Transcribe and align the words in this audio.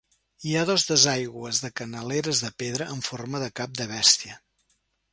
Hi 0.45 0.53
ha 0.55 0.63
dos 0.69 0.85
desaigües 0.91 1.59
de 1.67 1.71
canaleres 1.81 2.43
de 2.47 2.51
pedra 2.65 2.91
amb 2.97 3.13
forma 3.13 3.45
de 3.47 3.55
cap 3.63 3.81
de 3.83 3.91
bèstia. 3.97 4.45